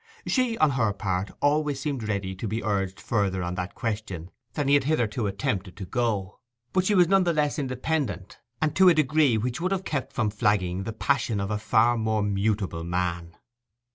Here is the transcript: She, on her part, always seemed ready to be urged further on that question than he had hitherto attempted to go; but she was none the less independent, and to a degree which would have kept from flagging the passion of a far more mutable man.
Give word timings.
She, 0.25 0.57
on 0.57 0.71
her 0.71 0.93
part, 0.93 1.29
always 1.43 1.79
seemed 1.79 2.01
ready 2.07 2.33
to 2.33 2.47
be 2.47 2.63
urged 2.63 2.99
further 2.99 3.43
on 3.43 3.53
that 3.53 3.75
question 3.75 4.31
than 4.53 4.67
he 4.67 4.73
had 4.73 4.85
hitherto 4.85 5.27
attempted 5.27 5.77
to 5.77 5.85
go; 5.85 6.39
but 6.73 6.85
she 6.85 6.95
was 6.95 7.07
none 7.07 7.23
the 7.23 7.33
less 7.33 7.59
independent, 7.59 8.39
and 8.59 8.75
to 8.75 8.89
a 8.89 8.95
degree 8.95 9.37
which 9.37 9.61
would 9.61 9.71
have 9.71 9.85
kept 9.85 10.11
from 10.11 10.31
flagging 10.31 10.85
the 10.85 10.91
passion 10.93 11.39
of 11.39 11.51
a 11.51 11.59
far 11.59 11.99
more 11.99 12.23
mutable 12.23 12.83
man. 12.83 13.37